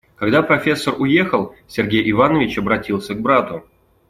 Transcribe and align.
Когда 0.15 0.41
профессор 0.41 0.95
уехал, 0.99 1.53
Сергей 1.67 2.09
Иванович 2.09 2.57
обратился 2.57 3.13
к 3.13 3.21
брату. 3.21 3.63